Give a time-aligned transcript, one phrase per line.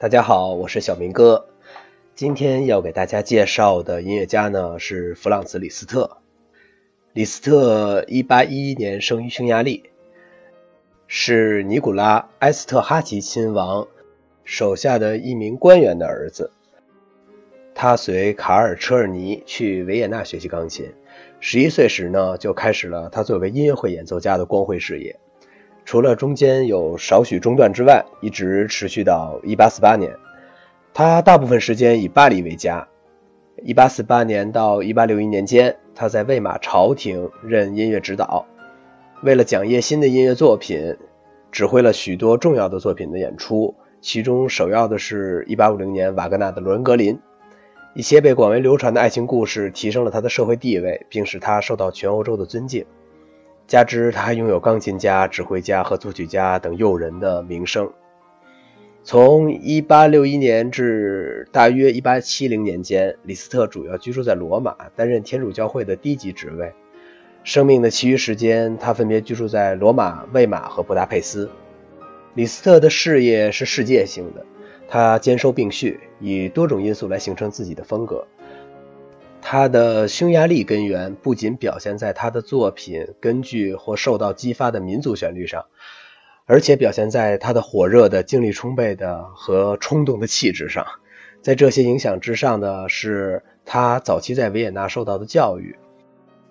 [0.00, 1.48] 大家好，我是小明哥。
[2.14, 6.18] 今天要给大家介绍的音乐家呢是弗朗茨·李斯特。
[7.12, 9.90] 李斯特1811年生于匈牙利，
[11.08, 13.88] 是尼古拉·埃斯特哈奇亲王
[14.44, 16.52] 手下的一名官员的儿子。
[17.74, 20.94] 他随卡尔·车尔尼去维也纳学习钢琴。
[21.40, 25.18] 十一岁时呢，就开始了他作为音乐会演奏家的光辉事业。
[25.88, 30.16] 除了中间有少许中断之外，一直持续到1848年。
[30.92, 32.86] 他大部分时间以巴黎为家。
[33.64, 38.44] 1848年到1861年间，他在魏玛朝廷任音乐指导。
[39.22, 40.98] 为了讲叶新的音乐作品，
[41.50, 47.14] 指挥了许多重要的作品的演出，其中首要的是1850年瓦格纳的《罗恩格林》。
[47.94, 52.84] 一些被广为流传的爱情故事提升了他的社会地位，并使他受到全欧洲的尊敬。
[53.68, 57.92] 加之他还拥有钢琴家、指挥家和作曲家等诱人的名声。
[59.04, 66.72] 从1861年至大约1870年间，李斯特主要居住在罗马，担任天主教会的低级职位。
[67.44, 71.50] 生命的其余时间，他分别居住在罗马、魏玛和布达佩斯。
[72.34, 74.46] 李斯特的事业是世界性的，
[74.88, 78.26] 他兼收并蓄，以多种因素来形成自己的风格。
[79.50, 85.64] 他的匈牙利根源不仅表现在他的作品根据或受到激发的民族旋律上，
[86.44, 90.84] 而且表现在他的火热的、精力充沛的和冲动的气质上。
[91.40, 95.76] 在这些影响之上的是他早期在维也纳受到的教育、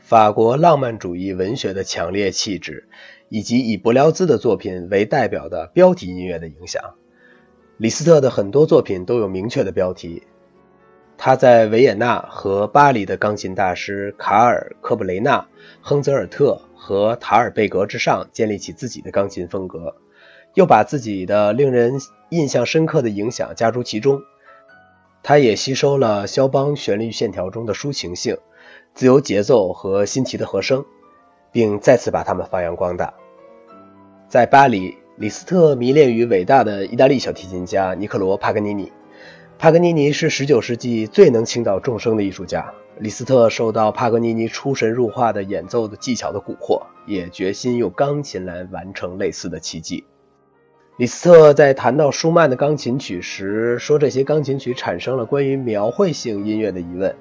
[0.00, 2.88] 法国浪漫主义文学的强烈气质，
[3.28, 6.82] 以及以伯辽兹的作品为代表的标题音乐的影响。
[7.76, 10.24] 李斯特的很多作品都有明确的标题。
[11.22, 15.46] 他在维也纳和巴黎的钢琴大师卡尔·科布雷纳、
[15.82, 19.96] 亨泽尔特和塔尔贝格之上建立起自己的钢琴风格，
[20.54, 24.22] 又把自己的令人印象深刻的影响加入其中。
[25.22, 28.38] 他也吸收了肖邦旋律线条中的抒情性、
[28.94, 30.86] 自由节奏和新奇的和声，
[31.52, 33.12] 并再次把它们发扬光大。
[34.26, 38.90] 在巴黎，李斯特迷恋于伟大的意大利小提琴家尼克罗·帕格尼尼。
[39.60, 42.72] 帕格尼尼是19世纪最能倾倒众生的艺术家。
[42.98, 50.04] 李斯特受到帕格尼尼出神入化的演奏的技巧的蛊惑，也决心用钢琴来完成类似的奇迹。
[50.96, 57.14] 李斯特在谈到舒曼的钢琴曲时说，这些钢琴曲产生了关于描绘性音乐的疑问。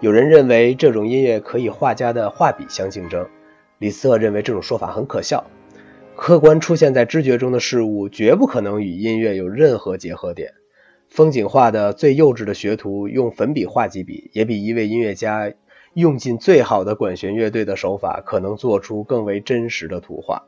[0.00, 3.24] 有人认为这种音乐可以画家的画笔相竞争。
[3.78, 5.44] 李斯特认为这种说法很可笑。
[6.16, 10.54] 客观出现在知觉中的事物绝不可能与音乐有任何结合点。
[11.16, 15.50] 风景画的最幼稚的学徒用粉笔画几笔，也比一位音乐家
[15.94, 20.44] 用尽最好的管弦乐队的手法，可能做出更为真实的图画。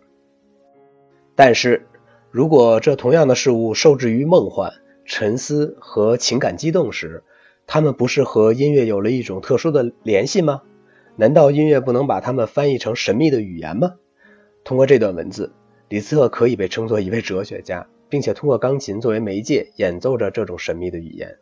[1.34, 1.86] 但是，
[2.30, 4.74] 如果这同样的事物受制于梦幻、
[5.06, 7.24] 沉思和情感激动时，
[7.66, 10.60] 他们不是和音乐有了一种特殊的联系吗？
[11.16, 13.94] 难道音乐不能把它们翻译成神秘的语言吗？
[14.64, 15.54] 通过这段文字，
[15.88, 17.86] 李斯特可以被称作一位哲学家。
[18.08, 21.36] 并且通过钢琴作为媒介演奏着这种神秘的语言。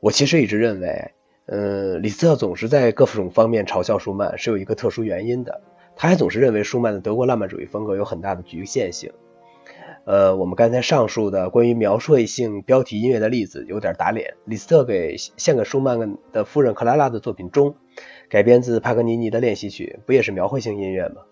[0.00, 1.12] 我其实一直认为，
[1.46, 5.60] 呃，李斯特总是在各种方面嘲笑舒曼是有一个特殊原因的。
[5.96, 9.12] 他还总是认为舒曼的德国浪漫主义风格有很大的局限性。
[10.04, 14.34] 呃，我们刚才上述的关于描述性标题音乐的例子有点打脸。
[14.44, 17.74] 李斯特给献给舒曼的夫人克拉拉的作品中，
[18.28, 21.22] 改编自帕格尼尼的练习曲，不也是描绘性音乐吗？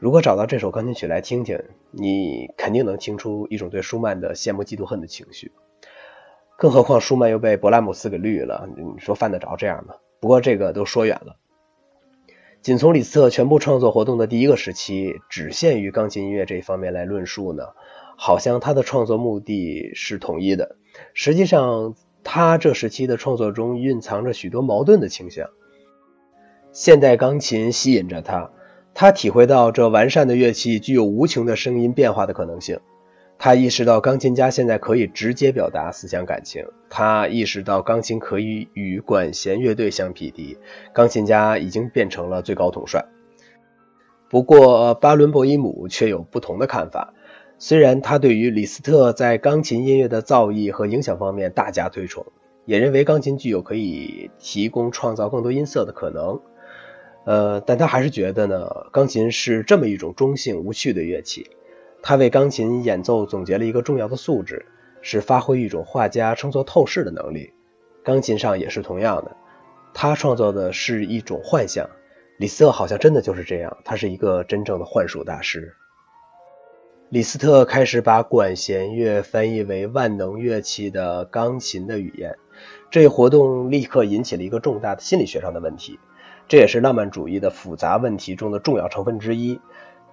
[0.00, 5.52] 如果找到这首钢琴曲来听听，你肯定能听出一种对舒曼的羡慕、嫉妒、恨的情绪。
[6.56, 9.96] 更何况舒曼又被勃拉姆斯给绿了，你说犯得着这样吗？
[10.18, 11.36] 不过这个都说远了。
[12.62, 17.64] 仅从李斯特全部创作活动的第一个时期，只限于钢琴音乐这一方面来论述呢，
[18.16, 20.76] 好像他的创作目的是统一的。
[21.12, 21.94] 实际上，
[22.24, 25.50] 他这时期的创作中蕴藏着许多矛盾的倾向。
[26.72, 28.52] 现代钢琴吸引着他。
[29.00, 32.80] 他体会到这完善的乐器具有无穷的声音变化的可能性。
[33.38, 36.66] 他意识到钢琴家现在可以直接表达思想感情。
[36.90, 40.58] 他意识到钢琴可以与管弦乐队相匹敌。
[40.92, 43.06] 钢琴家已经变成了最高统帅。
[44.28, 47.14] 不过，巴伦博伊姆却有不同的看法。
[47.56, 52.26] 虽然他对于李斯特在钢琴音乐的造诣和影响方面大加推崇，
[52.66, 56.38] 也认为钢琴具有可以提供创造更多音色的可能。
[57.24, 61.50] 呃，但他还是觉得呢，钢琴是这么一种中性无趣的乐器。
[62.02, 64.66] 他为钢琴演奏总结了一个重要的素质，
[65.02, 67.52] 是发挥一种画家称作透视的能力。
[68.02, 69.36] 钢琴上也是同样的，
[69.92, 71.90] 他创造的是一种幻象。
[72.38, 75.74] 李斯特好像真的就是这样，他是一个真正的幻术大师。
[77.10, 82.38] 李斯特开始把管弦乐翻译为万能乐器的钢琴的语言，
[82.90, 85.98] 这一活动立刻引起了一个重大的心理学上的问题，
[86.50, 89.60] 这也是浪漫主义的复杂问题中的重要成分之一。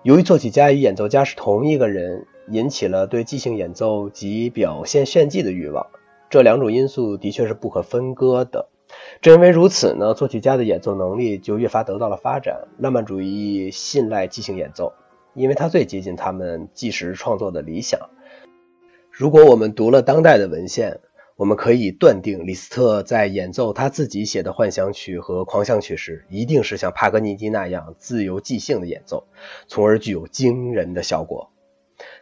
[0.04, 5.88] 由于作曲家与演奏家是同一个人，引起了对即兴演奏及表现炫技的欲望，
[6.30, 8.70] 这两种因素的确是不可分割的。
[9.20, 12.68] 正因为如此呢，作曲家的演奏能力就越发得到了发展。
[12.78, 14.94] 浪漫主义信赖即兴演奏。
[15.34, 18.00] 因为它最接近他们即时创作的理想。
[19.10, 21.00] 如果我们读了当代的文献，
[21.38, 29.28] 我们可以断定，李斯特在演奏他自己写的幻想曲和狂想曲时，一定是像帕格尼尼那样自由即兴的演奏，
[29.68, 31.52] 从而具有惊人的效果。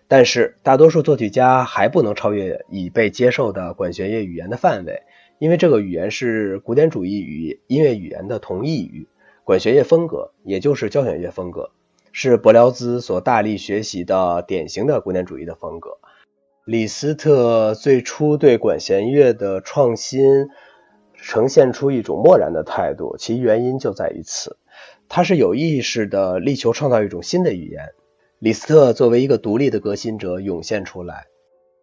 [0.09, 5.03] 但是，大多数作曲家还不能超越已被接受的管弦乐语言的范围，
[5.39, 9.07] 因为这个语言是古典主义与音乐语言的同义语。
[9.45, 11.71] 管弦乐风格，也就是交响乐风格。
[12.11, 15.99] 是柏辽兹所大力学习的典型的古典主义的风格。
[16.65, 20.47] 李斯特最初对管弦乐的创新
[21.13, 24.57] 呈现出一种漠然的态度，其原因就在于此。
[25.07, 27.89] 他是有意识的力求创造一种新的语言。
[28.39, 31.27] 李斯特作为一个独立的革新者涌现出来，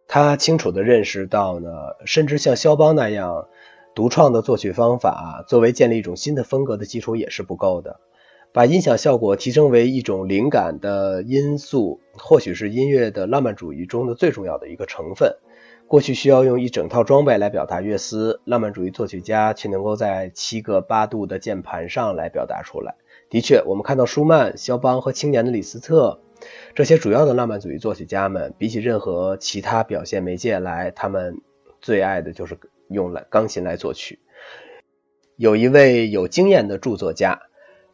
[0.08, 1.70] 他清楚地认识到呢，
[2.04, 3.46] 甚至像肖邦那样
[3.94, 8.00] 独创的作曲方法，作为建立一种新的风格的基础也是不够的。
[8.54, 15.36] 把音响效果提升为一种灵感的因素，或许是音乐的浪漫主义中的最重要的一个成分。
[15.86, 22.96] 过去需要用一整套装备来表达乐思，浪漫主义作曲家却能够在七个八度的键盘上来表达出来。
[23.30, 26.20] 的确，我们看到舒曼、肖邦和青年的李斯特
[26.74, 31.40] 这些主要的浪漫主义作曲家们，比起任何其他表现媒介来，他们
[31.80, 32.58] 最爱的就是
[32.88, 34.18] 用来钢琴来作曲。
[35.36, 37.40] 有一位有经验的著作家。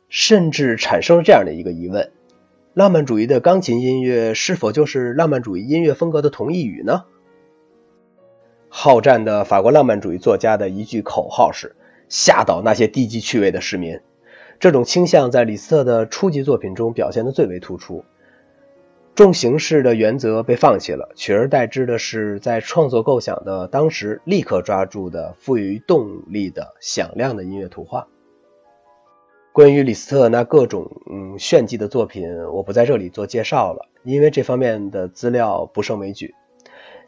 [0.08, 2.10] 甚至产生了这样的一个疑问：
[2.74, 7.04] 浪漫主义的钢琴音乐是否就是浪漫主义音乐风格的同义语呢？
[8.68, 11.74] 好战的法国浪漫主义作家的一句口号是
[12.08, 14.00] “吓倒那些低级趣味的市民”。
[14.60, 18.04] 这种倾向在李斯特的初级作品中表现得最为突出。
[19.14, 28.08] 重形式的原则被放弃了，取而代之的是在创作构想的当时立刻抓住的富于动力的响亮的音乐图画。
[29.58, 36.32] 关于李斯特那各种嗯炫技的作品，我不在这里做介绍了，因为这方面的资料不胜枚举。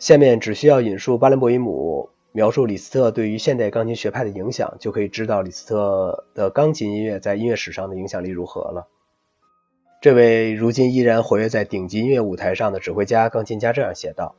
[0.01, 8.89] 下面只需要引述巴伦博伊姆描述李斯特对于现代钢琴学派的影响，就可以知道李斯特的钢琴音乐在音乐史上的影响力如何了。
[10.01, 14.35] 这位如今依然活跃在顶级音乐舞台上的指挥家、钢琴家这样写道：“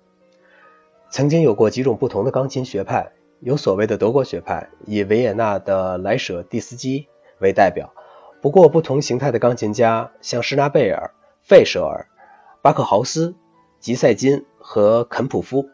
[1.10, 7.08] 曾经有过几种不同的钢琴学派，有所谓的德国学派，以维也纳的莱舍蒂斯基
[7.40, 7.94] 为代表。”
[8.42, 11.12] 不过，不同形态的钢琴家，像施纳贝尔、
[11.44, 12.08] 费舍尔、
[12.64, 13.36] 巴克豪斯、
[13.80, 15.68] 吉塞金和肯普夫；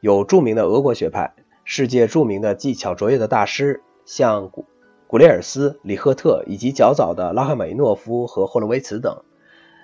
[0.00, 1.32] 有著名的俄国学派，
[1.64, 4.66] 世界著名的技巧卓越的大师，像古
[5.06, 9.22] 古列尔斯、里赫特以及较早的拉赫玛尼诺夫和霍洛维茨等。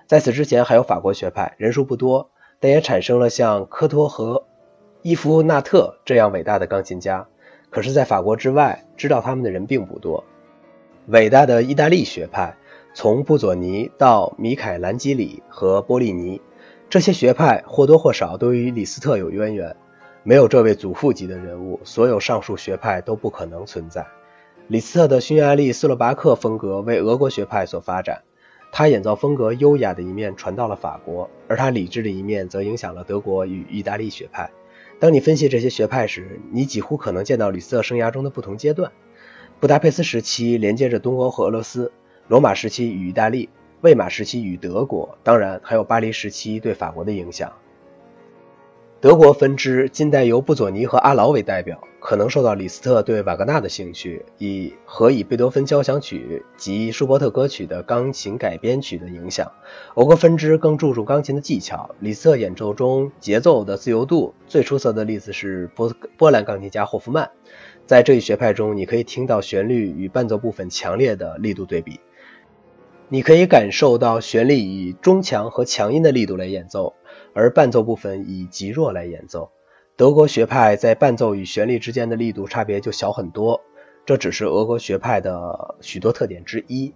[0.07, 2.29] 在此之前，还有法国学派，人数不多，
[2.61, 4.45] 但也产生了像科托和
[5.01, 7.27] 伊夫纳特这样伟大的钢琴家。
[7.71, 10.23] 可是，在法国之外，知道他们的人并不多。
[11.09, 12.57] 伟大的意大利学派，
[12.93, 16.41] 从布佐尼到米凯兰基里和波利尼，
[16.91, 19.77] 这些学派或多或少都与李斯特有渊源。
[20.25, 24.05] 没有这位祖父级的人物，所有上述学派都不可能存在。
[24.67, 28.25] 李斯特的匈牙利斯洛伐克风格为俄国学派所发展，
[28.73, 34.51] 他演奏风格优雅的一面传到了法国，而他理智的一面则影响了德国与意大利学派。
[34.99, 38.91] 当你分析这些学派时，你几乎可能见到李斯特生涯中的不同阶段。
[39.59, 41.91] 布达佩斯时期连接着东欧和俄罗斯，
[42.29, 43.49] 罗马时期与意大利，
[43.81, 47.51] 魏玛时期与德国，当然还有巴黎时期对法国的影响。
[49.01, 59.53] 德国分支近代由布佐尼和阿劳为代表，可能受到李斯特对瓦格纳的兴趣，以和以贝多芬交响曲及舒伯特歌曲的钢琴改编曲的影响。
[59.95, 67.31] 欧国分支更注重钢琴的技巧，李斯特演奏中节奏的自由度最出色的例子是波波兰钢琴家霍夫曼。
[67.87, 72.01] 在这一学派中，你可以听到旋律与伴奏部分强烈的力度对比。
[73.09, 76.95] 你可以感受到旋律以中强和强音的力度来演奏，
[77.33, 79.51] 而伴奏部分以极弱来演奏。
[79.95, 83.61] 德国学派在伴奏与旋律之间的力度差别就小很多，
[84.05, 86.93] 这只是俄国学派的许多特点之一。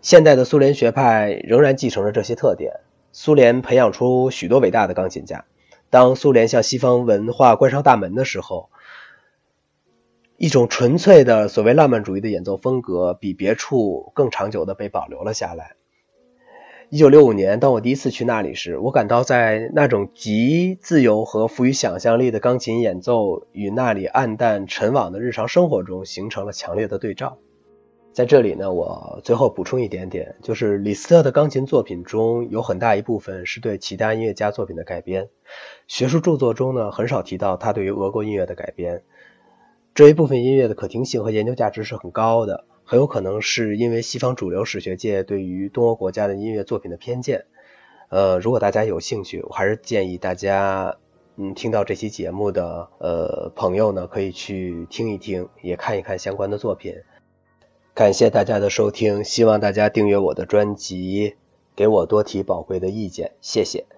[0.00, 2.74] 现代的苏联学派仍然继承着这些特点。
[3.10, 5.44] 苏联培养出许多伟大的钢琴家。
[5.90, 8.68] 当苏联向西方文化关上大门的时候，
[10.38, 15.72] 一种纯粹的所谓浪漫主义的演奏风格，比别处更长久地被保留了下来。
[16.90, 27.38] 一九六五年，当我第一次去那里时，我感到在那种极自由和富于想象力的钢琴演奏与那里暗淡沉往的日常生活中形成了强烈的对照。
[28.12, 35.28] 在这里呢，我最后补充一点点，就是李斯特的钢琴作品中有很大一部分是对其他音乐家作品的改编。
[35.88, 39.02] 学术著作中呢，很少提到他对于俄国音乐的改编。
[39.98, 42.64] 这一部分音乐的可听性和研究价值是很高的。
[42.84, 47.46] 很有可能是因为西方主流史学界对于东欧国家的音乐作品的偏见。
[48.08, 50.98] 呃，如果大家有兴趣，我还是建议大家，
[51.34, 56.94] 嗯，听到这期节目的呃朋友呢，可以去听一听，也看一看相关的作品。
[57.92, 61.34] 感谢大家的收听，希望大家订阅我的专辑，
[61.74, 63.97] 给我多提宝贵的意见，谢谢。